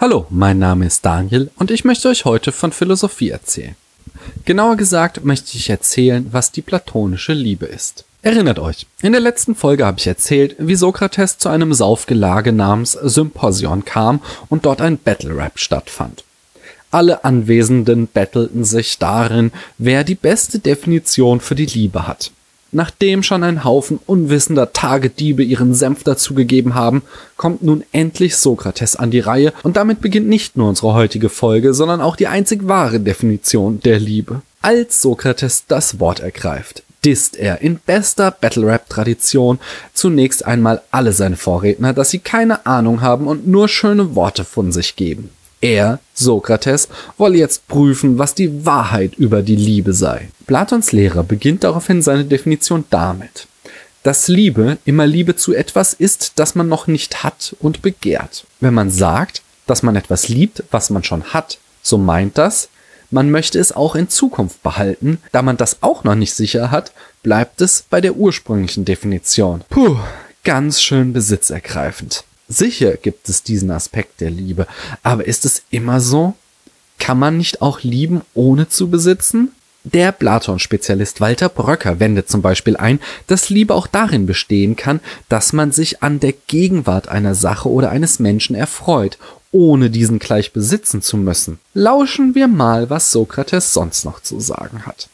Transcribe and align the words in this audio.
Hallo, 0.00 0.26
mein 0.30 0.60
Name 0.60 0.86
ist 0.86 1.04
Daniel 1.04 1.50
und 1.56 1.72
ich 1.72 1.84
möchte 1.84 2.08
euch 2.08 2.24
heute 2.24 2.52
von 2.52 2.70
Philosophie 2.70 3.30
erzählen. 3.30 3.74
Genauer 4.44 4.76
gesagt 4.76 5.24
möchte 5.24 5.56
ich 5.56 5.70
erzählen, 5.70 6.28
was 6.30 6.52
die 6.52 6.62
platonische 6.62 7.32
Liebe 7.32 7.66
ist. 7.66 8.04
Erinnert 8.22 8.60
euch, 8.60 8.86
in 9.02 9.10
der 9.10 9.20
letzten 9.20 9.56
Folge 9.56 9.84
habe 9.84 9.98
ich 9.98 10.06
erzählt, 10.06 10.54
wie 10.60 10.76
Sokrates 10.76 11.38
zu 11.38 11.48
einem 11.48 11.74
Saufgelage 11.74 12.52
namens 12.52 12.92
Symposion 12.92 13.84
kam 13.84 14.20
und 14.48 14.66
dort 14.66 14.80
ein 14.80 14.98
Battle 14.98 15.36
Rap 15.36 15.58
stattfand. 15.58 16.22
Alle 16.92 17.24
Anwesenden 17.24 18.06
bettelten 18.06 18.62
sich 18.62 18.98
darin, 18.98 19.50
wer 19.78 20.04
die 20.04 20.14
beste 20.14 20.60
Definition 20.60 21.40
für 21.40 21.56
die 21.56 21.66
Liebe 21.66 22.06
hat. 22.06 22.30
Nachdem 22.70 23.22
schon 23.22 23.44
ein 23.44 23.64
Haufen 23.64 23.98
unwissender 24.04 24.74
Tagediebe 24.74 25.42
ihren 25.42 25.72
Senf 25.72 26.04
dazugegeben 26.04 26.74
haben, 26.74 27.02
kommt 27.36 27.62
nun 27.62 27.82
endlich 27.92 28.36
Sokrates 28.36 28.94
an 28.94 29.10
die 29.10 29.20
Reihe 29.20 29.54
und 29.62 29.76
damit 29.76 30.02
beginnt 30.02 30.28
nicht 30.28 30.56
nur 30.56 30.68
unsere 30.68 30.92
heutige 30.92 31.30
Folge, 31.30 31.72
sondern 31.72 32.02
auch 32.02 32.16
die 32.16 32.26
einzig 32.26 32.68
wahre 32.68 33.00
Definition 33.00 33.80
der 33.80 33.98
Liebe. 33.98 34.42
Als 34.60 35.00
Sokrates 35.00 35.64
das 35.66 35.98
Wort 35.98 36.20
ergreift, 36.20 36.82
disst 37.04 37.36
er 37.36 37.62
in 37.62 37.78
bester 37.78 38.30
Battle-Rap-Tradition 38.30 39.58
zunächst 39.94 40.44
einmal 40.44 40.82
alle 40.90 41.12
seine 41.12 41.36
Vorredner, 41.36 41.94
dass 41.94 42.10
sie 42.10 42.18
keine 42.18 42.66
Ahnung 42.66 43.00
haben 43.00 43.26
und 43.26 43.46
nur 43.46 43.68
schöne 43.68 44.14
Worte 44.14 44.44
von 44.44 44.72
sich 44.72 44.96
geben. 44.96 45.30
Er, 45.60 45.98
Sokrates, 46.14 46.88
wolle 47.16 47.38
jetzt 47.38 47.66
prüfen, 47.68 48.18
was 48.18 48.34
die 48.34 48.64
Wahrheit 48.64 49.14
über 49.16 49.42
die 49.42 49.56
Liebe 49.56 49.92
sei. 49.92 50.28
Platons 50.46 50.92
Lehrer 50.92 51.24
beginnt 51.24 51.64
daraufhin 51.64 52.02
seine 52.02 52.24
Definition 52.24 52.84
damit, 52.90 53.48
dass 54.02 54.28
Liebe 54.28 54.78
immer 54.84 55.06
Liebe 55.06 55.36
zu 55.36 55.54
etwas 55.54 55.94
ist, 55.94 56.32
das 56.36 56.54
man 56.54 56.68
noch 56.68 56.86
nicht 56.86 57.24
hat 57.24 57.56
und 57.60 57.82
begehrt. 57.82 58.46
Wenn 58.60 58.74
man 58.74 58.90
sagt, 58.90 59.42
dass 59.66 59.82
man 59.82 59.96
etwas 59.96 60.28
liebt, 60.28 60.62
was 60.70 60.90
man 60.90 61.02
schon 61.04 61.24
hat, 61.24 61.58
so 61.82 61.98
meint 61.98 62.38
das, 62.38 62.68
man 63.10 63.30
möchte 63.30 63.58
es 63.58 63.72
auch 63.72 63.94
in 63.94 64.08
Zukunft 64.08 64.62
behalten. 64.62 65.18
Da 65.32 65.42
man 65.42 65.56
das 65.56 65.78
auch 65.82 66.04
noch 66.04 66.14
nicht 66.14 66.34
sicher 66.34 66.70
hat, 66.70 66.92
bleibt 67.22 67.60
es 67.60 67.84
bei 67.88 68.00
der 68.00 68.16
ursprünglichen 68.16 68.84
Definition. 68.84 69.64
Puh, 69.70 69.96
ganz 70.44 70.82
schön 70.82 71.12
besitzergreifend. 71.12 72.24
Sicher 72.48 72.96
gibt 72.96 73.28
es 73.28 73.42
diesen 73.42 73.70
Aspekt 73.70 74.20
der 74.20 74.30
Liebe, 74.30 74.66
aber 75.02 75.26
ist 75.26 75.44
es 75.44 75.62
immer 75.70 76.00
so? 76.00 76.34
Kann 76.98 77.18
man 77.18 77.36
nicht 77.36 77.62
auch 77.62 77.82
lieben, 77.82 78.22
ohne 78.34 78.68
zu 78.68 78.88
besitzen? 78.88 79.52
Der 79.84 80.12
Platon-Spezialist 80.12 81.20
Walter 81.20 81.48
Bröcker 81.48 82.00
wendet 82.00 82.28
zum 82.28 82.42
Beispiel 82.42 82.76
ein, 82.76 83.00
dass 83.26 83.48
Liebe 83.48 83.74
auch 83.74 83.86
darin 83.86 84.26
bestehen 84.26 84.76
kann, 84.76 85.00
dass 85.28 85.52
man 85.52 85.72
sich 85.72 86.02
an 86.02 86.20
der 86.20 86.32
Gegenwart 86.32 87.08
einer 87.08 87.34
Sache 87.34 87.70
oder 87.70 87.90
eines 87.90 88.18
Menschen 88.18 88.56
erfreut, 88.56 89.18
ohne 89.52 89.88
diesen 89.90 90.18
gleich 90.18 90.52
besitzen 90.52 91.00
zu 91.00 91.16
müssen. 91.16 91.58
Lauschen 91.74 92.34
wir 92.34 92.48
mal, 92.48 92.90
was 92.90 93.12
Sokrates 93.12 93.72
sonst 93.72 94.04
noch 94.04 94.20
zu 94.20 94.40
sagen 94.40 94.84
hat. 94.84 95.08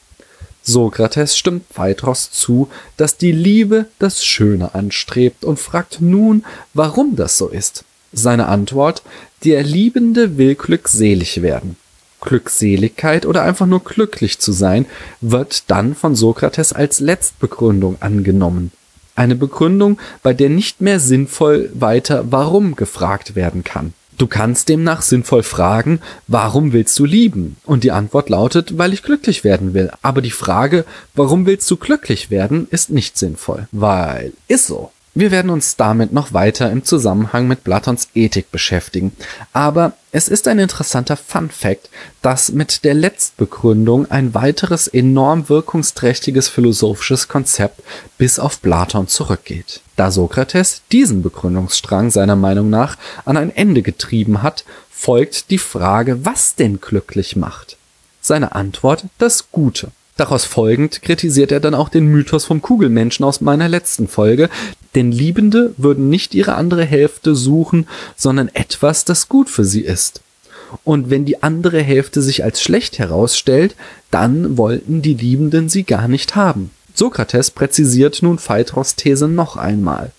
Sokrates 0.64 1.36
stimmt 1.36 1.64
Phaedros 1.70 2.30
zu, 2.30 2.68
dass 2.96 3.18
die 3.18 3.32
Liebe 3.32 3.86
das 3.98 4.24
Schöne 4.24 4.74
anstrebt 4.74 5.44
und 5.44 5.60
fragt 5.60 6.00
nun, 6.00 6.44
warum 6.72 7.16
das 7.16 7.36
so 7.36 7.48
ist. 7.48 7.84
Seine 8.12 8.46
Antwort, 8.46 9.02
der 9.44 9.62
Liebende 9.62 10.38
will 10.38 10.54
glückselig 10.54 11.42
werden. 11.42 11.76
Glückseligkeit 12.20 13.26
oder 13.26 13.42
einfach 13.42 13.66
nur 13.66 13.84
glücklich 13.84 14.38
zu 14.38 14.52
sein, 14.52 14.86
wird 15.20 15.70
dann 15.70 15.94
von 15.94 16.14
Sokrates 16.14 16.72
als 16.72 17.00
Letztbegründung 17.00 17.98
angenommen. 18.00 18.72
Eine 19.14 19.36
Begründung, 19.36 19.98
bei 20.22 20.32
der 20.32 20.48
nicht 20.48 20.80
mehr 20.80 20.98
sinnvoll 20.98 21.70
weiter 21.74 22.24
warum 22.30 22.74
gefragt 22.74 23.36
werden 23.36 23.62
kann. 23.62 23.92
Du 24.16 24.26
kannst 24.26 24.68
demnach 24.68 25.02
sinnvoll 25.02 25.42
fragen, 25.42 26.00
warum 26.28 26.72
willst 26.72 26.98
du 26.98 27.04
lieben? 27.04 27.56
Und 27.64 27.84
die 27.84 27.90
Antwort 27.90 28.28
lautet, 28.28 28.78
weil 28.78 28.92
ich 28.92 29.02
glücklich 29.02 29.42
werden 29.42 29.74
will. 29.74 29.90
Aber 30.02 30.22
die 30.22 30.30
Frage, 30.30 30.84
warum 31.14 31.46
willst 31.46 31.70
du 31.70 31.76
glücklich 31.76 32.30
werden, 32.30 32.68
ist 32.70 32.90
nicht 32.90 33.18
sinnvoll. 33.18 33.66
Weil 33.72 34.32
ist 34.46 34.66
so. 34.66 34.90
Wir 35.16 35.30
werden 35.30 35.52
uns 35.52 35.76
damit 35.76 36.12
noch 36.12 36.32
weiter 36.32 36.72
im 36.72 36.84
Zusammenhang 36.84 37.46
mit 37.46 37.62
Platons 37.62 38.08
Ethik 38.14 38.50
beschäftigen. 38.50 39.12
Aber 39.52 39.92
es 40.10 40.26
ist 40.26 40.48
ein 40.48 40.58
interessanter 40.58 41.16
Fun 41.16 41.50
Fact, 41.50 41.88
dass 42.20 42.50
mit 42.50 42.82
der 42.82 42.94
Letztbegründung 42.94 44.10
ein 44.10 44.34
weiteres 44.34 44.88
enorm 44.88 45.48
wirkungsträchtiges 45.48 46.48
philosophisches 46.48 47.28
Konzept 47.28 47.80
bis 48.18 48.40
auf 48.40 48.60
Platon 48.60 49.06
zurückgeht. 49.06 49.82
Da 49.94 50.10
Sokrates 50.10 50.82
diesen 50.90 51.22
Begründungsstrang 51.22 52.10
seiner 52.10 52.36
Meinung 52.36 52.68
nach 52.68 52.98
an 53.24 53.36
ein 53.36 53.54
Ende 53.54 53.82
getrieben 53.82 54.42
hat, 54.42 54.64
folgt 54.90 55.50
die 55.50 55.58
Frage, 55.58 56.24
was 56.24 56.56
denn 56.56 56.80
glücklich 56.80 57.36
macht. 57.36 57.76
Seine 58.20 58.56
Antwort 58.56 59.04
das 59.18 59.52
Gute. 59.52 59.92
Daraus 60.16 60.44
folgend 60.44 61.02
kritisiert 61.02 61.50
er 61.50 61.60
dann 61.60 61.74
auch 61.74 61.88
den 61.88 62.06
Mythos 62.06 62.44
vom 62.44 62.62
Kugelmenschen 62.62 63.24
aus 63.24 63.40
meiner 63.40 63.68
letzten 63.68 64.06
Folge, 64.06 64.48
denn 64.94 65.10
Liebende 65.10 65.74
würden 65.76 66.08
nicht 66.08 66.34
ihre 66.34 66.54
andere 66.54 66.84
Hälfte 66.84 67.34
suchen, 67.34 67.88
sondern 68.16 68.48
etwas, 68.48 69.04
das 69.04 69.28
gut 69.28 69.50
für 69.50 69.64
sie 69.64 69.80
ist. 69.80 70.20
Und 70.84 71.10
wenn 71.10 71.24
die 71.24 71.42
andere 71.42 71.80
Hälfte 71.80 72.22
sich 72.22 72.44
als 72.44 72.62
schlecht 72.62 72.98
herausstellt, 72.98 73.74
dann 74.10 74.56
wollten 74.56 75.02
die 75.02 75.14
Liebenden 75.14 75.68
sie 75.68 75.82
gar 75.84 76.08
nicht 76.08 76.36
haben. 76.36 76.70
Sokrates 76.94 77.50
präzisiert 77.50 78.22
nun 78.22 78.38
Phaedros 78.38 78.94
These 78.94 79.28
noch 79.28 79.56
einmal. 79.56 80.12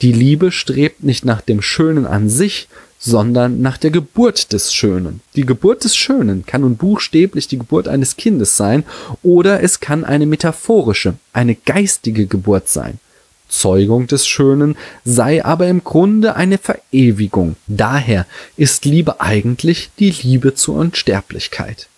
Die 0.00 0.12
Liebe 0.12 0.52
strebt 0.52 1.02
nicht 1.02 1.24
nach 1.24 1.40
dem 1.40 1.60
Schönen 1.60 2.06
an 2.06 2.28
sich, 2.28 2.68
sondern 3.00 3.62
nach 3.62 3.78
der 3.78 3.90
Geburt 3.90 4.52
des 4.52 4.72
Schönen. 4.72 5.22
Die 5.34 5.46
Geburt 5.46 5.84
des 5.84 5.96
Schönen 5.96 6.44
kann 6.46 6.60
nun 6.60 6.76
buchstäblich 6.76 7.48
die 7.48 7.58
Geburt 7.58 7.88
eines 7.88 8.16
Kindes 8.16 8.56
sein 8.56 8.84
oder 9.22 9.62
es 9.62 9.80
kann 9.80 10.04
eine 10.04 10.26
metaphorische, 10.26 11.14
eine 11.32 11.54
geistige 11.54 12.26
Geburt 12.26 12.68
sein. 12.68 13.00
Zeugung 13.48 14.06
des 14.06 14.28
Schönen 14.28 14.76
sei 15.04 15.44
aber 15.44 15.66
im 15.66 15.82
Grunde 15.82 16.36
eine 16.36 16.58
Verewigung. 16.58 17.56
Daher 17.66 18.26
ist 18.56 18.84
Liebe 18.84 19.20
eigentlich 19.20 19.90
die 19.98 20.10
Liebe 20.10 20.54
zur 20.54 20.76
Unsterblichkeit. 20.76 21.89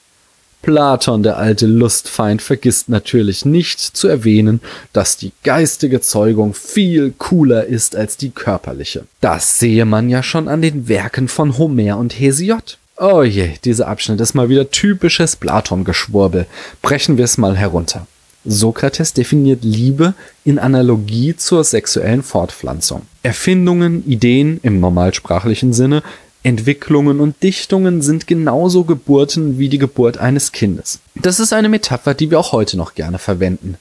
Platon, 0.62 1.22
der 1.22 1.36
alte 1.36 1.66
Lustfeind, 1.66 2.40
vergisst 2.40 2.88
natürlich 2.88 3.44
nicht 3.44 3.80
zu 3.80 4.08
erwähnen, 4.08 4.60
dass 4.92 5.16
die 5.16 5.32
geistige 5.42 6.00
Zeugung 6.00 6.54
viel 6.54 7.12
cooler 7.18 7.66
ist 7.66 7.96
als 7.96 8.16
die 8.16 8.30
körperliche. 8.30 9.04
Das 9.20 9.58
sehe 9.58 9.84
man 9.84 10.08
ja 10.08 10.22
schon 10.22 10.48
an 10.48 10.62
den 10.62 10.88
Werken 10.88 11.28
von 11.28 11.58
Homer 11.58 11.98
und 11.98 12.18
Hesiod. 12.18 12.78
Oh 12.96 13.22
je, 13.22 13.50
dieser 13.64 13.88
Abschnitt 13.88 14.20
ist 14.20 14.34
mal 14.34 14.48
wieder 14.48 14.70
typisches 14.70 15.34
Platon-Geschwurbel. 15.36 16.46
Brechen 16.82 17.16
wir 17.16 17.24
es 17.24 17.38
mal 17.38 17.56
herunter. 17.56 18.06
Sokrates 18.44 19.12
definiert 19.12 19.62
Liebe 19.62 20.14
in 20.44 20.58
Analogie 20.58 21.36
zur 21.36 21.64
sexuellen 21.64 22.22
Fortpflanzung. 22.22 23.02
Erfindungen, 23.22 24.04
Ideen 24.06 24.58
im 24.62 24.80
normalsprachlichen 24.80 25.72
Sinne 25.72 26.02
Entwicklungen 26.42 27.20
und 27.20 27.42
Dichtungen 27.42 28.02
sind 28.02 28.26
genauso 28.26 28.84
Geburten 28.84 29.58
wie 29.58 29.68
die 29.68 29.78
Geburt 29.78 30.18
eines 30.18 30.52
Kindes. 30.52 31.00
Das 31.14 31.40
ist 31.40 31.52
eine 31.52 31.68
Metapher, 31.68 32.14
die 32.14 32.30
wir 32.30 32.40
auch 32.40 32.52
heute 32.52 32.76
noch 32.76 32.94
gerne 32.94 33.18
verwenden. 33.18 33.76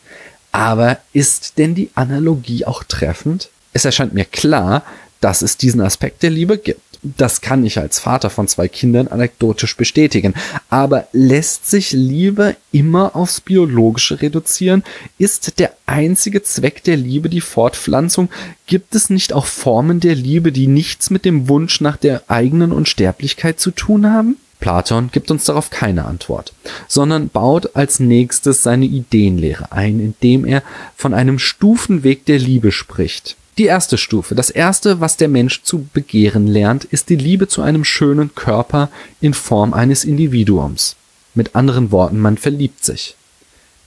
Aber 0.52 0.98
ist 1.14 1.58
denn 1.58 1.76
die 1.76 1.90
Analogie 1.96 2.66
auch 2.66 2.84
treffend? 2.84 3.50
Es 3.74 3.86
erscheint 3.86 4.14
mir 4.14 4.26
klar, 4.26 4.84
dass 5.22 5.42
es 5.42 5.58
diesen 5.58 5.82
Aspekt 5.82 6.24
der 6.24 6.30
Liebe 6.30 6.58
gibt. 6.58 6.82
Das 7.04 7.42
kann 7.42 7.66
ich 7.66 7.80
als 7.80 8.00
Vater 8.00 8.30
von 8.30 8.48
zwei 8.48 8.68
Kindern 8.68 9.08
anekdotisch 9.08 9.76
bestätigen. 9.76 10.36
Aber 10.70 11.08
lässt 11.14 11.68
sich 11.70 11.94
Liebe 11.94 12.56
immer 12.72 13.16
aufs 13.16 13.42
Biologische 13.42 14.22
reduzieren? 14.22 14.84
Ist 15.18 15.58
der 15.60 15.74
einzige 15.88 16.44
Zweck 16.44 16.84
der 16.84 16.98
Liebe 16.98 17.30
die 17.30 17.42
Fortpflanzung? 17.42 18.30
Gibt 18.68 18.94
es 18.94 19.10
nicht 19.10 19.34
auch 19.34 19.48
Formen 19.48 20.00
der 20.00 20.14
Liebe, 20.14 20.52
die 20.52 20.68
nichts 20.68 21.10
mit 21.10 21.26
dem 21.26 21.50
Wunsch 21.50 21.82
nach 21.82 21.98
der 21.98 22.24
eigenen 22.28 22.72
Unsterblichkeit 22.72 23.60
zu 23.60 23.72
tun 23.72 24.12
haben? 24.12 24.38
Platon 24.60 25.10
gibt 25.12 25.32
uns 25.32 25.46
darauf 25.46 25.72
keine 25.72 26.06
Antwort, 26.06 26.54
sondern 26.88 27.30
baut 27.30 27.76
als 27.76 28.00
nächstes 28.00 28.62
seine 28.62 28.86
Ideenlehre 28.86 29.72
ein, 29.72 30.00
indem 30.00 30.46
er 30.46 30.62
von 30.96 31.16
einem 31.16 31.40
Stufenweg 31.40 32.26
der 32.26 32.38
Liebe 32.38 32.72
spricht. 32.72 33.38
Die 33.58 33.66
erste 33.66 33.98
Stufe, 33.98 34.34
das 34.34 34.50
erste, 34.50 35.02
was 35.02 35.18
der 35.18 35.28
Mensch 35.28 35.64
zu 35.64 35.88
begehren 35.94 36.48
lernt, 36.48 36.86
ist 36.86 37.10
die 37.10 37.18
Liebe 37.18 37.48
zu 37.48 37.62
einem 37.62 37.84
schönen 37.84 38.34
Körper 38.34 38.90
in 39.20 39.34
Form 39.34 39.74
eines 39.74 40.06
Individuums. 40.06 40.96
Mit 41.34 41.56
anderen 41.56 41.92
Worten, 41.92 42.20
man 42.20 42.38
verliebt 42.38 42.84
sich. 42.84 43.16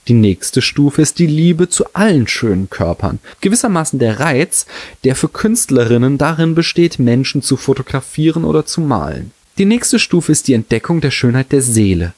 Die 0.07 0.13
nächste 0.13 0.61
Stufe 0.61 1.01
ist 1.01 1.17
die 1.17 1.25
Liebe 1.25 1.67
zu 1.67 1.85
allen 1.93 2.27
schönen 2.27 2.69
Körpern. 2.69 3.19
Gewissermaßen 3.41 3.97
der 3.97 4.19
Reiz, 4.19 4.67
der 5.03 5.15
für 5.15 5.29
Künstlerinnen 5.29 6.19
darin 6.19 6.53
besteht, 6.53 6.99
Menschen 6.99 7.41
zu 7.41 7.57
fotografieren 7.57 8.45
oder 8.45 8.67
zu 8.67 8.81
malen. 8.81 9.31
Die 9.57 9.65
nächste 9.65 9.97
Stufe 9.97 10.31
ist 10.31 10.47
die 10.47 10.53
Entdeckung 10.53 11.01
der 11.01 11.11
Schönheit 11.11 11.51
der 11.51 11.63
Seele. 11.63 12.13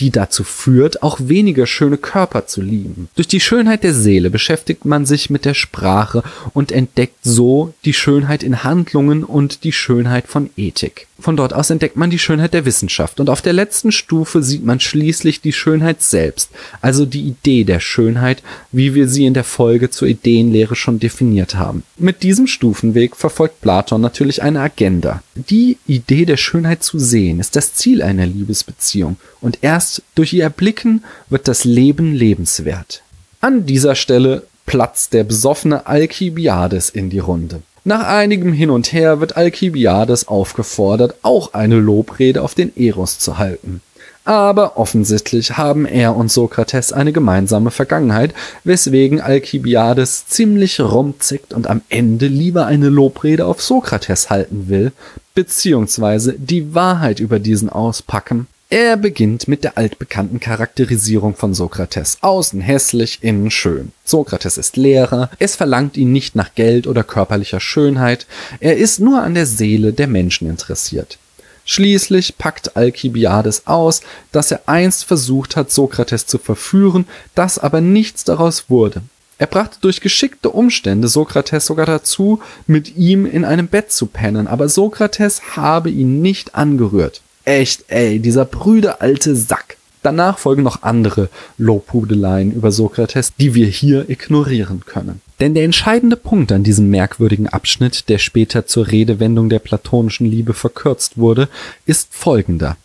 Die 0.00 0.10
dazu 0.10 0.44
führt, 0.44 1.02
auch 1.02 1.18
weniger 1.20 1.66
schöne 1.66 1.96
Körper 1.96 2.46
zu 2.46 2.62
lieben. 2.62 3.08
Durch 3.16 3.28
die 3.28 3.40
Schönheit 3.40 3.82
der 3.82 3.94
Seele 3.94 4.30
beschäftigt 4.30 4.84
man 4.84 5.06
sich 5.06 5.30
mit 5.30 5.44
der 5.44 5.54
Sprache 5.54 6.22
und 6.54 6.72
entdeckt 6.72 7.18
so 7.22 7.74
die 7.84 7.94
Schönheit 7.94 8.42
in 8.42 8.64
Handlungen 8.64 9.24
und 9.24 9.64
die 9.64 9.72
Schönheit 9.72 10.26
von 10.28 10.50
Ethik. 10.56 11.08
Von 11.20 11.36
dort 11.36 11.52
aus 11.52 11.70
entdeckt 11.70 11.96
man 11.96 12.10
die 12.10 12.18
Schönheit 12.18 12.54
der 12.54 12.64
Wissenschaft 12.64 13.18
und 13.18 13.28
auf 13.28 13.42
der 13.42 13.52
letzten 13.52 13.90
Stufe 13.90 14.40
sieht 14.40 14.64
man 14.64 14.78
schließlich 14.78 15.40
die 15.40 15.52
Schönheit 15.52 16.00
selbst, 16.00 16.50
also 16.80 17.06
die 17.06 17.22
Idee 17.22 17.64
der 17.64 17.80
Schönheit, 17.80 18.42
wie 18.70 18.94
wir 18.94 19.08
sie 19.08 19.26
in 19.26 19.34
der 19.34 19.42
Folge 19.42 19.90
zur 19.90 20.06
Ideenlehre 20.06 20.76
schon 20.76 21.00
definiert 21.00 21.56
haben. 21.56 21.82
Mit 21.96 22.22
diesem 22.22 22.46
Stufenweg 22.46 23.16
verfolgt 23.16 23.60
Platon 23.60 24.00
natürlich 24.00 24.42
eine 24.42 24.60
Agenda. 24.60 25.22
Die 25.34 25.78
Idee 25.88 26.24
der 26.24 26.36
Schönheit 26.36 26.84
zu 26.84 27.00
sehen 27.00 27.40
ist 27.40 27.56
das 27.56 27.74
Ziel 27.74 28.00
einer 28.00 28.26
Liebesbeziehung 28.26 29.16
und 29.40 29.58
erst 29.62 29.87
durch 30.14 30.32
ihr 30.32 30.44
Erblicken 30.44 31.04
wird 31.28 31.48
das 31.48 31.64
Leben 31.64 32.14
lebenswert. 32.14 33.02
An 33.40 33.66
dieser 33.66 33.94
Stelle 33.94 34.42
platzt 34.66 35.12
der 35.12 35.24
besoffene 35.24 35.86
Alkibiades 35.86 36.90
in 36.90 37.10
die 37.10 37.20
Runde. 37.20 37.62
Nach 37.84 38.06
einigem 38.06 38.52
Hin 38.52 38.70
und 38.70 38.92
Her 38.92 39.20
wird 39.20 39.36
Alkibiades 39.36 40.28
aufgefordert, 40.28 41.14
auch 41.22 41.54
eine 41.54 41.78
Lobrede 41.78 42.42
auf 42.42 42.54
den 42.54 42.76
Eros 42.76 43.18
zu 43.18 43.38
halten. 43.38 43.80
Aber 44.26 44.76
offensichtlich 44.76 45.56
haben 45.56 45.86
er 45.86 46.14
und 46.14 46.30
Sokrates 46.30 46.92
eine 46.92 47.14
gemeinsame 47.14 47.70
Vergangenheit, 47.70 48.34
weswegen 48.62 49.22
Alkibiades 49.22 50.26
ziemlich 50.26 50.80
rumzickt 50.80 51.54
und 51.54 51.66
am 51.66 51.80
Ende 51.88 52.26
lieber 52.26 52.66
eine 52.66 52.90
Lobrede 52.90 53.46
auf 53.46 53.62
Sokrates 53.62 54.28
halten 54.28 54.68
will, 54.68 54.92
beziehungsweise 55.34 56.34
die 56.34 56.74
Wahrheit 56.74 57.20
über 57.20 57.38
diesen 57.38 57.70
auspacken, 57.70 58.48
er 58.70 58.98
beginnt 58.98 59.48
mit 59.48 59.64
der 59.64 59.78
altbekannten 59.78 60.40
Charakterisierung 60.40 61.34
von 61.34 61.54
Sokrates. 61.54 62.18
Außen 62.20 62.60
hässlich, 62.60 63.20
innen 63.22 63.50
schön. 63.50 63.92
Sokrates 64.04 64.58
ist 64.58 64.76
Lehrer, 64.76 65.30
es 65.38 65.56
verlangt 65.56 65.96
ihn 65.96 66.12
nicht 66.12 66.36
nach 66.36 66.54
Geld 66.54 66.86
oder 66.86 67.02
körperlicher 67.02 67.60
Schönheit, 67.60 68.26
er 68.60 68.76
ist 68.76 69.00
nur 69.00 69.22
an 69.22 69.34
der 69.34 69.46
Seele 69.46 69.94
der 69.94 70.06
Menschen 70.06 70.50
interessiert. 70.50 71.18
Schließlich 71.64 72.36
packt 72.36 72.76
Alkibiades 72.76 73.66
aus, 73.66 74.02
dass 74.32 74.50
er 74.50 74.62
einst 74.66 75.04
versucht 75.04 75.56
hat, 75.56 75.70
Sokrates 75.70 76.26
zu 76.26 76.38
verführen, 76.38 77.06
dass 77.34 77.58
aber 77.58 77.80
nichts 77.80 78.24
daraus 78.24 78.68
wurde. 78.68 79.02
Er 79.38 79.46
brachte 79.46 79.78
durch 79.80 80.00
geschickte 80.00 80.50
Umstände 80.50 81.08
Sokrates 81.08 81.66
sogar 81.66 81.86
dazu, 81.86 82.40
mit 82.66 82.96
ihm 82.96 83.24
in 83.24 83.44
einem 83.44 83.68
Bett 83.68 83.92
zu 83.92 84.06
pennen, 84.06 84.46
aber 84.46 84.68
Sokrates 84.68 85.56
habe 85.56 85.90
ihn 85.90 86.20
nicht 86.20 86.54
angerührt 86.54 87.22
echt, 87.48 87.84
ey, 87.88 88.18
dieser 88.18 88.44
brüde 88.44 89.00
alte 89.00 89.34
Sack. 89.34 89.78
Danach 90.02 90.38
folgen 90.38 90.62
noch 90.62 90.82
andere 90.82 91.28
Lobhudeleien 91.56 92.52
über 92.52 92.70
Sokrates, 92.70 93.32
die 93.34 93.54
wir 93.54 93.66
hier 93.66 94.08
ignorieren 94.08 94.82
können. 94.86 95.20
Denn 95.40 95.54
der 95.54 95.64
entscheidende 95.64 96.16
Punkt 96.16 96.52
an 96.52 96.62
diesem 96.62 96.90
merkwürdigen 96.90 97.48
Abschnitt, 97.48 98.08
der 98.08 98.18
später 98.18 98.66
zur 98.66 98.88
Redewendung 98.88 99.48
der 99.48 99.58
platonischen 99.58 100.30
Liebe 100.30 100.54
verkürzt 100.54 101.18
wurde, 101.18 101.48
ist 101.86 102.08
folgender. 102.12 102.76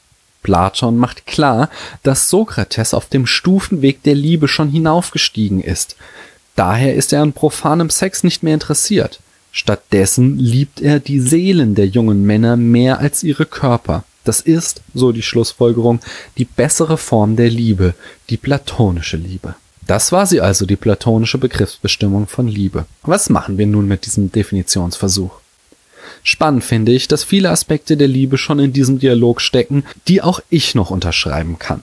Platon 0.41 0.97
macht 0.97 1.25
klar, 1.25 1.69
dass 2.01 2.29
Sokrates 2.29 2.93
auf 2.93 3.07
dem 3.07 3.25
Stufenweg 3.25 4.03
der 4.03 4.15
Liebe 4.15 4.47
schon 4.47 4.69
hinaufgestiegen 4.69 5.61
ist. 5.61 5.95
Daher 6.55 6.95
ist 6.95 7.13
er 7.13 7.21
an 7.21 7.33
profanem 7.33 7.89
Sex 7.89 8.23
nicht 8.23 8.43
mehr 8.43 8.53
interessiert. 8.53 9.19
Stattdessen 9.51 10.37
liebt 10.37 10.81
er 10.81 10.99
die 10.99 11.19
Seelen 11.19 11.75
der 11.75 11.87
jungen 11.87 12.23
Männer 12.23 12.57
mehr 12.57 12.99
als 12.99 13.23
ihre 13.23 13.45
Körper. 13.45 14.03
Das 14.23 14.39
ist, 14.39 14.81
so 14.93 15.11
die 15.11 15.21
Schlussfolgerung, 15.21 15.99
die 16.37 16.45
bessere 16.45 16.97
Form 16.97 17.35
der 17.35 17.49
Liebe, 17.49 17.93
die 18.29 18.37
platonische 18.37 19.17
Liebe. 19.17 19.55
Das 19.85 20.11
war 20.11 20.25
sie 20.25 20.39
also, 20.39 20.65
die 20.65 20.77
platonische 20.77 21.37
Begriffsbestimmung 21.37 22.27
von 22.27 22.47
Liebe. 22.47 22.85
Was 23.03 23.29
machen 23.29 23.57
wir 23.57 23.67
nun 23.67 23.87
mit 23.87 24.05
diesem 24.05 24.31
Definitionsversuch? 24.31 25.31
Spannend 26.23 26.63
finde 26.63 26.93
ich, 26.93 27.09
dass 27.09 27.23
viele 27.23 27.49
Aspekte 27.49 27.97
der 27.97 28.07
Liebe 28.07 28.37
schon 28.37 28.59
in 28.59 28.71
diesem 28.71 28.99
Dialog 28.99 29.41
stecken, 29.41 29.83
die 30.07 30.21
auch 30.21 30.39
ich 30.49 30.73
noch 30.73 30.89
unterschreiben 30.89 31.59
kann 31.59 31.81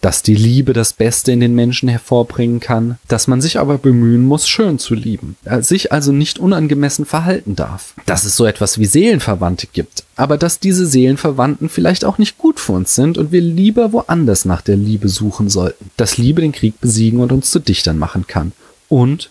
dass 0.00 0.22
die 0.22 0.34
Liebe 0.34 0.72
das 0.72 0.92
Beste 0.92 1.32
in 1.32 1.40
den 1.40 1.54
Menschen 1.54 1.88
hervorbringen 1.88 2.60
kann, 2.60 2.98
dass 3.08 3.26
man 3.26 3.40
sich 3.40 3.58
aber 3.58 3.78
bemühen 3.78 4.24
muss, 4.24 4.48
schön 4.48 4.78
zu 4.78 4.94
lieben, 4.94 5.36
äh, 5.44 5.62
sich 5.62 5.92
also 5.92 6.12
nicht 6.12 6.38
unangemessen 6.38 7.04
verhalten 7.04 7.56
darf, 7.56 7.94
dass 8.06 8.24
es 8.24 8.36
so 8.36 8.46
etwas 8.46 8.78
wie 8.78 8.86
Seelenverwandte 8.86 9.66
gibt, 9.72 10.04
aber 10.16 10.38
dass 10.38 10.60
diese 10.60 10.86
Seelenverwandten 10.86 11.68
vielleicht 11.68 12.04
auch 12.04 12.18
nicht 12.18 12.38
gut 12.38 12.60
für 12.60 12.72
uns 12.72 12.94
sind 12.94 13.18
und 13.18 13.32
wir 13.32 13.40
lieber 13.40 13.92
woanders 13.92 14.44
nach 14.44 14.62
der 14.62 14.76
Liebe 14.76 15.08
suchen 15.08 15.48
sollten, 15.48 15.90
dass 15.96 16.18
Liebe 16.18 16.40
den 16.40 16.52
Krieg 16.52 16.80
besiegen 16.80 17.20
und 17.20 17.32
uns 17.32 17.50
zu 17.50 17.58
Dichtern 17.58 17.98
machen 17.98 18.26
kann 18.26 18.52
und 18.88 19.30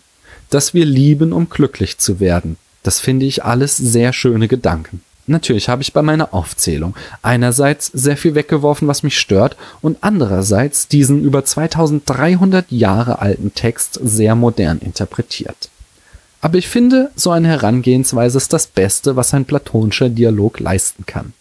dass 0.49 0.73
wir 0.73 0.85
lieben, 0.85 1.33
um 1.33 1.49
glücklich 1.49 1.97
zu 1.97 2.19
werden. 2.19 2.57
Das 2.83 2.99
finde 2.99 3.25
ich 3.25 3.43
alles 3.43 3.75
sehr 3.75 4.13
schöne 4.13 4.47
Gedanken. 4.47 5.01
Natürlich 5.27 5.68
habe 5.68 5.81
ich 5.81 5.91
bei 5.91 6.01
meiner 6.01 6.33
Aufzählung 6.33 6.95
einerseits 7.21 7.88
sehr 7.88 8.15
viel 8.15 8.33
weggeworfen, 8.33 8.88
was 8.88 9.03
mich 9.03 9.19
stört, 9.19 9.57
und 9.81 9.97
andererseits 10.01 10.88
diesen 10.88 11.21
über 11.21 11.44
2300 11.44 12.71
Jahre 12.71 13.19
alten 13.19 13.53
Text 13.53 14.00
sehr 14.01 14.35
modern 14.35 14.79
interpretiert. 14.79 15.69
Aber 16.39 16.57
ich 16.57 16.69
finde, 16.69 17.12
so 17.15 17.31
eine 17.31 17.50
Herangehensweise 17.50 18.38
ist 18.38 18.53
das 18.53 18.68
Beste, 18.68 19.15
was 19.18 19.33
ein 19.33 19.45
platonischer 19.45 20.07
Dialog 20.07 20.59
leisten 20.59 21.06
kann. 21.06 21.33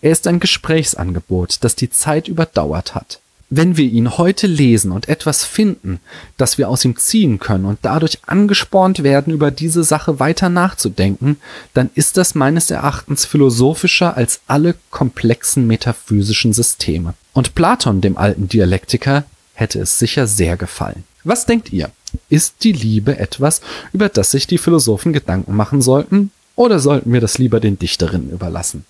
Er 0.00 0.12
ist 0.12 0.28
ein 0.28 0.38
Gesprächsangebot, 0.38 1.58
das 1.64 1.74
die 1.74 1.90
Zeit 1.90 2.28
überdauert 2.28 2.94
hat. 2.94 3.20
Wenn 3.50 3.78
wir 3.78 3.86
ihn 3.86 4.18
heute 4.18 4.46
lesen 4.46 4.92
und 4.92 5.08
etwas 5.08 5.42
finden, 5.44 6.00
das 6.36 6.58
wir 6.58 6.68
aus 6.68 6.84
ihm 6.84 6.98
ziehen 6.98 7.38
können 7.38 7.64
und 7.64 7.78
dadurch 7.80 8.18
angespornt 8.26 9.02
werden, 9.02 9.32
über 9.32 9.50
diese 9.50 9.84
Sache 9.84 10.20
weiter 10.20 10.50
nachzudenken, 10.50 11.38
dann 11.72 11.88
ist 11.94 12.18
das 12.18 12.34
meines 12.34 12.70
Erachtens 12.70 13.24
philosophischer 13.24 14.18
als 14.18 14.40
alle 14.48 14.74
komplexen 14.90 15.66
metaphysischen 15.66 16.52
Systeme. 16.52 17.14
Und 17.32 17.54
Platon, 17.54 18.02
dem 18.02 18.18
alten 18.18 18.48
Dialektiker, 18.48 19.24
hätte 19.54 19.80
es 19.80 19.98
sicher 19.98 20.26
sehr 20.26 20.58
gefallen. 20.58 21.04
Was 21.24 21.46
denkt 21.46 21.72
ihr? 21.72 21.90
Ist 22.28 22.64
die 22.64 22.72
Liebe 22.72 23.18
etwas, 23.18 23.62
über 23.94 24.10
das 24.10 24.30
sich 24.30 24.46
die 24.46 24.58
Philosophen 24.58 25.14
Gedanken 25.14 25.56
machen 25.56 25.80
sollten? 25.80 26.32
Oder 26.54 26.80
sollten 26.80 27.12
wir 27.14 27.20
das 27.22 27.38
lieber 27.38 27.60
den 27.60 27.78
Dichterinnen 27.78 28.30
überlassen? 28.30 28.84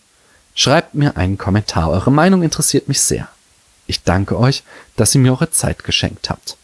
Schreibt 0.55 0.97
mir 0.97 1.17
einen 1.17 1.39
Kommentar, 1.39 1.91
eure 1.91 2.11
Meinung 2.11 2.43
interessiert 2.43 2.89
mich 2.89 3.01
sehr. 3.01 3.29
Ich 3.89 4.05
danke 4.05 4.39
euch, 4.39 4.63
dass 4.97 5.15
ihr 5.15 5.21
mir 5.23 5.33
eure 5.33 5.51
Zeit 5.51 5.83
geschenkt 5.83 6.29
habt. 6.29 6.57